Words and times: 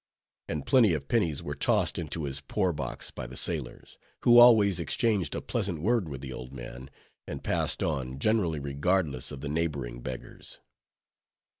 And 0.47 0.65
plenty 0.65 0.95
of 0.95 1.07
pennies 1.07 1.43
were 1.43 1.53
tost 1.53 1.99
into 1.99 2.23
his 2.23 2.41
poor 2.41 2.73
box 2.73 3.11
by 3.11 3.27
the 3.27 3.37
sailors, 3.37 3.99
who 4.23 4.39
always 4.39 4.79
exchanged 4.79 5.35
a 5.35 5.43
pleasant 5.43 5.79
word 5.79 6.09
with 6.09 6.21
the 6.21 6.33
old 6.33 6.51
man, 6.51 6.89
and 7.27 7.43
passed 7.43 7.83
on, 7.83 8.17
generally 8.17 8.59
regardless 8.59 9.31
of 9.31 9.41
the 9.41 9.47
neighboring 9.47 10.01
beggars. 10.01 10.57